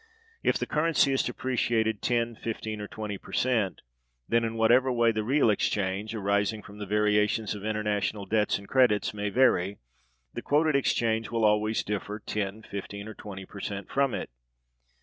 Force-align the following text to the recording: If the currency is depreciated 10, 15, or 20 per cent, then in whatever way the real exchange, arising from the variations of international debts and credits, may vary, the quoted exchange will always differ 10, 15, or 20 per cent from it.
If 0.41 0.57
the 0.57 0.65
currency 0.65 1.11
is 1.13 1.21
depreciated 1.21 2.01
10, 2.01 2.37
15, 2.37 2.81
or 2.81 2.87
20 2.87 3.19
per 3.19 3.31
cent, 3.31 3.81
then 4.27 4.43
in 4.43 4.55
whatever 4.55 4.91
way 4.91 5.11
the 5.11 5.23
real 5.23 5.51
exchange, 5.51 6.15
arising 6.15 6.63
from 6.63 6.79
the 6.79 6.87
variations 6.87 7.53
of 7.53 7.63
international 7.63 8.25
debts 8.25 8.57
and 8.57 8.67
credits, 8.67 9.13
may 9.13 9.29
vary, 9.29 9.77
the 10.33 10.41
quoted 10.41 10.75
exchange 10.75 11.29
will 11.29 11.45
always 11.45 11.83
differ 11.83 12.17
10, 12.17 12.63
15, 12.63 13.09
or 13.09 13.13
20 13.13 13.45
per 13.45 13.59
cent 13.59 13.91
from 13.91 14.15
it. 14.15 14.31